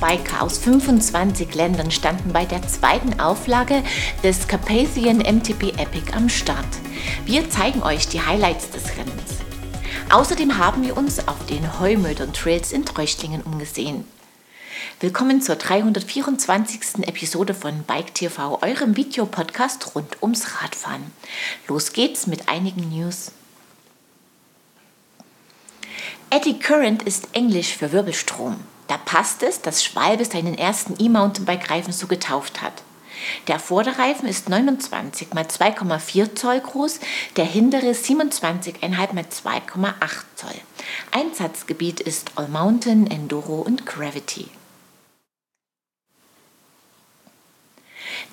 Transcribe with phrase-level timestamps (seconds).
[0.00, 3.84] Biker aus 25 Ländern standen bei der zweiten Auflage
[4.24, 6.66] des Carpathian MTB Epic am Start.
[7.24, 9.38] Wir zeigen euch die Highlights des Rennens.
[10.10, 14.04] Außerdem haben wir uns auf den Heumödern Trails in Treuchtlingen umgesehen.
[14.98, 17.06] Willkommen zur 324.
[17.06, 21.12] Episode von Bike TV, eurem Videopodcast rund ums Radfahren.
[21.68, 23.32] Los geht's mit einigen News.
[26.34, 28.56] Eddy Current ist Englisch für Wirbelstrom.
[28.88, 32.72] Da passt es, dass Schwalbe seinen ersten E-Mountainbike-Reifen so getauft hat.
[33.48, 37.00] Der Vorderreifen ist 29 x 2,4 Zoll groß,
[37.36, 39.94] der hintere 27,5 x 2,8
[40.34, 40.54] Zoll.
[41.10, 44.48] Einsatzgebiet ist All Mountain, Enduro und Gravity.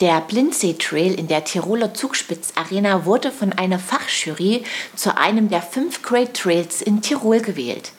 [0.00, 4.64] Der Blindsee Trail in der Tiroler Zugspitz Arena wurde von einer Fachjury
[4.96, 7.92] zu einem der fünf Great Trails in Tirol gewählt.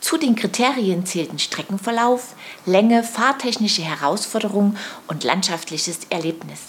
[0.00, 6.60] Zu den Kriterien zählten Streckenverlauf, Länge, fahrtechnische Herausforderung und landschaftliches Erlebnis.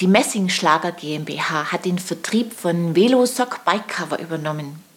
[0.00, 4.87] Die Messingschlager GmbH hat den Vertrieb von Velosock Bike Cover übernommen.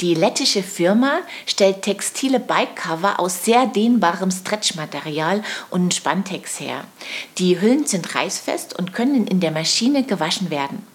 [0.00, 6.84] Die lettische Firma stellt textile Bikecover aus sehr dehnbarem Stretchmaterial und Spantex her.
[7.38, 10.86] Die Hüllen sind reißfest und können in der Maschine gewaschen werden.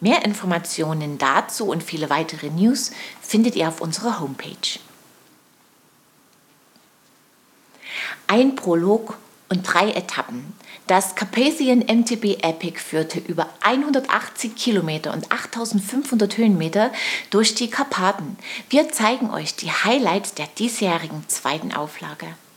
[0.00, 4.78] Mehr Informationen dazu und viele weitere News findet ihr auf unserer Homepage.
[8.28, 10.52] Ein Prolog und drei Etappen.
[10.86, 16.92] Das Carpathian MTB Epic führte über 180 Kilometer und 8500 Höhenmeter
[17.30, 18.36] durch die Karpaten.
[18.70, 22.26] Wir zeigen euch die Highlights der diesjährigen zweiten Auflage.–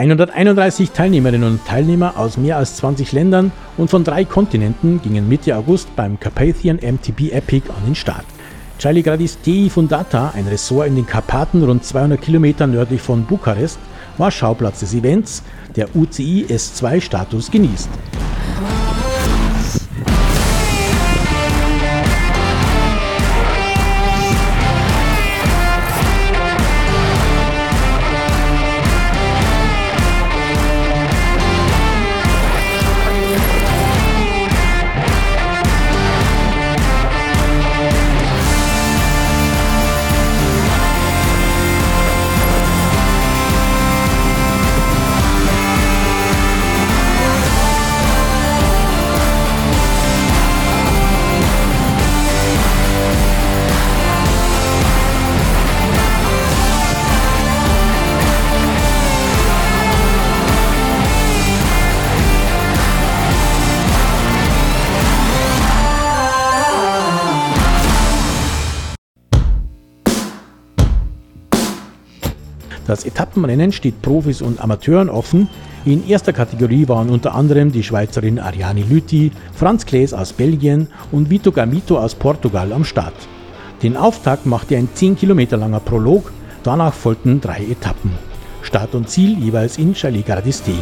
[0.00, 5.54] 131 Teilnehmerinnen und Teilnehmer aus mehr als 20 Ländern und von drei Kontinenten gingen Mitte
[5.54, 8.24] August beim Carpathian MTB Epic an den Start.
[8.78, 13.78] Charlie Gradis Dei Fundata, ein Ressort in den Karpaten rund 200 Kilometer nördlich von Bukarest,
[14.16, 15.42] war Schauplatz des Events,
[15.76, 17.90] der UCI S2-Status genießt.
[72.90, 75.48] Das Etappenrennen steht Profis und Amateuren offen.
[75.84, 81.30] In erster Kategorie waren unter anderem die Schweizerin Ariane Lüthi, Franz Klaes aus Belgien und
[81.30, 83.14] Vito Gamito aus Portugal am Start.
[83.84, 86.32] Den Auftakt machte ein 10 Kilometer langer Prolog,
[86.64, 88.10] danach folgten drei Etappen.
[88.62, 90.74] Start und Ziel jeweils in Chalet Gardistei.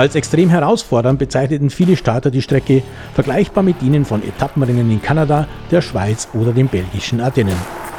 [0.00, 2.82] Als extrem herausfordernd bezeichneten viele Starter die Strecke,
[3.12, 7.89] vergleichbar mit denen von Etappenrennen in Kanada, der Schweiz oder den belgischen Ardennen.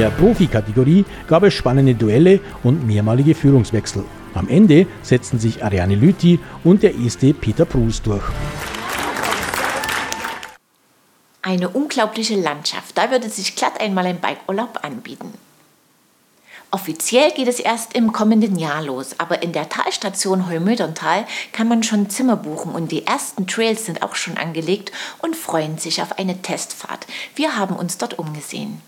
[0.00, 4.02] Der Profikategorie gab es spannende Duelle und mehrmalige Führungswechsel.
[4.32, 8.22] Am Ende setzten sich Ariane Lüthi und der Este Peter Prus durch.
[11.42, 15.34] Eine unglaubliche Landschaft, da würde sich glatt einmal ein Bikeurlaub anbieten.
[16.70, 21.82] Offiziell geht es erst im kommenden Jahr los, aber in der Talstation Heumöderntal kann man
[21.82, 26.18] schon Zimmer buchen und die ersten Trails sind auch schon angelegt und freuen sich auf
[26.18, 27.06] eine Testfahrt.
[27.34, 28.80] Wir haben uns dort umgesehen.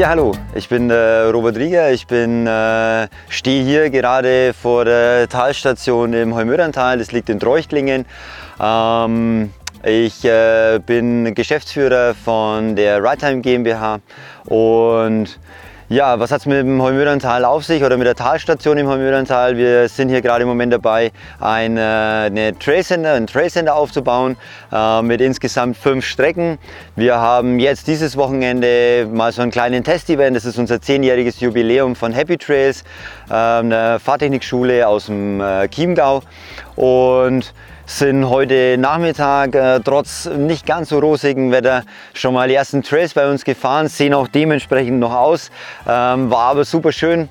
[0.00, 0.94] Ja, hallo, ich bin äh,
[1.24, 1.92] Robert Rieger.
[1.92, 6.96] Ich äh, stehe hier gerade vor der Talstation im Heumöderntal.
[6.96, 8.06] Das liegt in Treuchtlingen.
[8.58, 9.50] Ähm,
[9.84, 14.00] ich äh, bin Geschäftsführer von der Ridetime GmbH
[14.46, 15.38] und
[15.90, 19.56] ja, was hat es mit dem Heumöderntal auf sich oder mit der Talstation im Heumöderntal?
[19.56, 24.36] Wir sind hier gerade im Moment dabei, äh, eine Trailcenter, ein Trailcenter aufzubauen
[24.70, 26.58] äh, mit insgesamt fünf Strecken.
[26.94, 30.36] Wir haben jetzt dieses Wochenende mal so einen kleinen Testevent.
[30.36, 32.84] Das ist unser zehnjähriges Jubiläum von Happy Trails,
[33.28, 36.22] äh, eine Fahrtechnikschule aus dem äh, Chiemgau.
[36.76, 37.52] Und
[37.90, 41.82] sind heute Nachmittag äh, trotz nicht ganz so rosigem Wetter
[42.14, 45.50] schon mal die ersten Trails bei uns gefahren, sehen auch dementsprechend noch aus,
[45.88, 47.28] ähm, war aber super schön.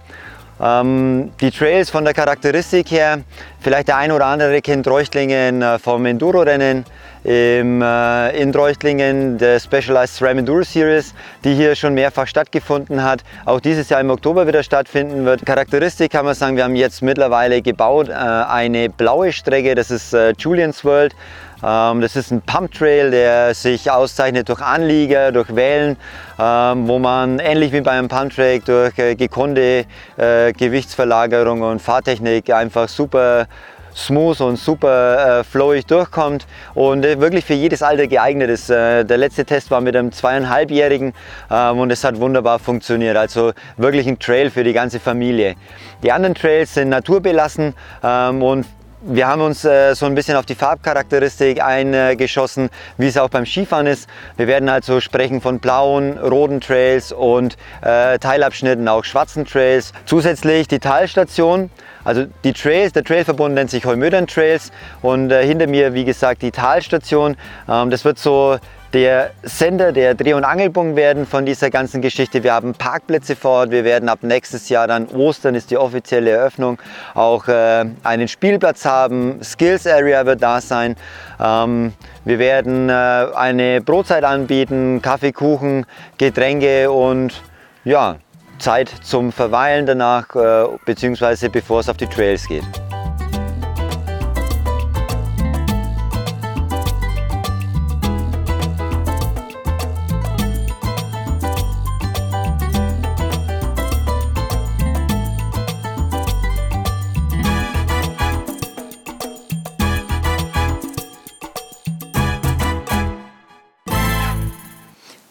[0.62, 3.20] Ähm, die Trails von der Charakteristik her,
[3.62, 6.84] vielleicht der ein oder andere kennt Reuchtlingen äh, vom Enduro-Rennen
[7.24, 11.14] im, äh, in Reuchtlingen, der Specialized SRAM Enduro Series,
[11.44, 15.46] die hier schon mehrfach stattgefunden hat, auch dieses Jahr im Oktober wieder stattfinden wird.
[15.46, 20.14] Charakteristik kann man sagen, wir haben jetzt mittlerweile gebaut äh, eine blaue Strecke, das ist
[20.14, 21.16] äh, Julian's World.
[21.64, 25.98] Ähm, das ist ein Pump Trail, der sich auszeichnet durch Anlieger, durch Wellen,
[26.40, 29.86] ähm, wo man ähnlich wie beim Pump Track durch äh, gekonnte
[30.18, 33.48] äh, Gewichtsverlagerung und Fahrtechnik einfach super
[33.96, 38.70] smooth und super äh, flowig durchkommt und äh, wirklich für jedes Alter geeignet ist.
[38.70, 41.14] Äh, der letzte Test war mit einem zweieinhalbjährigen
[41.52, 43.18] ähm, und es hat wunderbar funktioniert.
[43.18, 45.56] Also wirklich ein Trail für die ganze Familie.
[46.04, 47.74] Die anderen Trails sind naturbelassen
[48.04, 48.66] ähm, und
[49.02, 53.46] wir haben uns äh, so ein bisschen auf die Farbcharakteristik eingeschossen, wie es auch beim
[53.46, 54.10] Skifahren ist.
[54.38, 59.94] Wir werden also sprechen von blauen, roten Trails und äh, Teilabschnitten, auch schwarzen Trails.
[60.06, 61.70] Zusätzlich die Talstation,
[62.04, 66.42] also die Trails, der Trailverbund nennt sich Heumödern Trails und äh, hinter mir, wie gesagt,
[66.42, 67.38] die Talstation.
[67.70, 68.58] Ähm, das wird so
[68.94, 72.44] der Sender, der Dreh- und Angelpunkt werden von dieser ganzen Geschichte.
[72.44, 73.72] Wir haben Parkplätze vor Ort.
[73.72, 76.80] Wir werden ab nächstes Jahr dann Ostern ist die offizielle Eröffnung
[77.14, 79.44] auch äh, einen Spielplatz haben.
[79.44, 80.96] Skills Area wird da sein.
[81.40, 81.94] Ähm,
[82.26, 82.94] wir werden äh,
[83.36, 85.86] eine Brotzeit anbieten, Kaffee, Kuchen,
[86.18, 87.42] Getränke und
[87.84, 88.18] ja,
[88.58, 92.64] Zeit zum Verweilen danach, äh, beziehungsweise bevor es auf die Trails geht.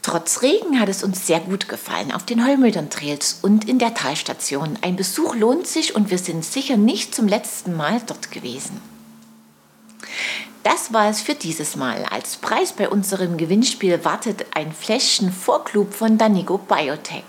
[0.09, 3.93] Trotz Regen hat es uns sehr gut gefallen auf den Heumödern Trails und in der
[3.93, 4.79] Talstation.
[4.81, 8.81] Ein Besuch lohnt sich und wir sind sicher nicht zum letzten Mal dort gewesen.
[10.63, 12.07] Das war es für dieses Mal.
[12.07, 17.25] Als Preis bei unserem Gewinnspiel wartet ein Fläschchen Vorklub von Danigo Biotech.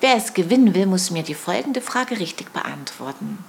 [0.00, 3.44] Wer es gewinnen will, muss mir die folgende Frage richtig beantworten.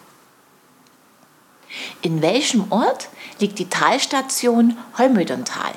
[2.02, 3.08] In welchem Ort
[3.40, 5.72] liegt die Talstation Holmöderntal?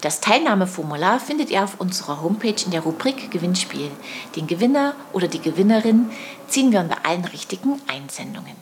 [0.00, 3.90] Das Teilnahmeformular findet ihr auf unserer Homepage in der Rubrik Gewinnspiel.
[4.36, 6.10] Den Gewinner oder die Gewinnerin
[6.48, 8.56] ziehen wir bei allen richtigen Einsendungen.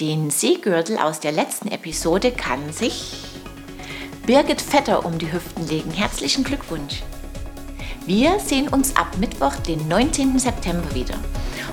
[0.00, 3.14] Den Seegürtel aus der letzten Episode kann sich
[4.26, 5.90] Birgit Vetter um die Hüften legen.
[5.92, 7.02] Herzlichen Glückwunsch!
[8.04, 10.38] Wir sehen uns ab Mittwoch, den 19.
[10.38, 11.14] September wieder.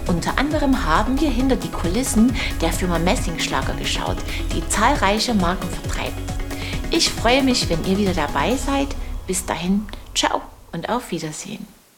[0.07, 4.17] Unter anderem haben wir hinter die Kulissen der Firma Messingschlager geschaut,
[4.53, 6.28] die zahlreiche Marken vertreibt.
[6.91, 8.87] Ich freue mich, wenn ihr wieder dabei seid.
[9.27, 10.41] Bis dahin, ciao
[10.71, 11.78] und auf Wiedersehen.